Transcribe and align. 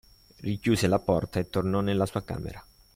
Richiuse 0.39 0.87
la 0.87 0.97
porta 0.97 1.37
e 1.39 1.51
tornò 1.51 1.79
nella 1.81 2.07
sua 2.07 2.23
camera. 2.23 2.65